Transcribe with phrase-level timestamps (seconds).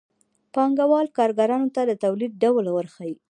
[0.53, 3.15] پانګوال کارګرانو ته د تولید ډول ورښيي